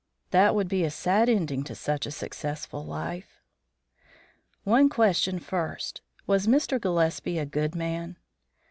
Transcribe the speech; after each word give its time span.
That 0.31 0.55
would 0.55 0.67
be 0.67 0.83
a 0.83 0.89
sad 0.89 1.29
ending 1.29 1.63
to 1.65 1.75
such 1.75 2.07
a 2.07 2.11
successful 2.11 2.83
life." 2.83 3.39
"One 4.63 4.89
question 4.89 5.37
first. 5.37 6.01
Was 6.25 6.47
Mr. 6.47 6.81
Gillespie 6.81 7.37
a 7.37 7.45
good 7.45 7.75
man?" 7.75 8.17